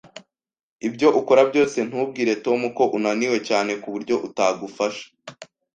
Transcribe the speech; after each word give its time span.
Ibyo 0.87 1.07
ukora 1.19 1.41
byose, 1.49 1.77
ntubwire 1.87 2.33
Tom 2.45 2.59
ko 2.77 2.83
unaniwe 2.97 3.37
cyane 3.47 3.71
kuburyo 3.81 4.15
utagufasha. 4.27 5.05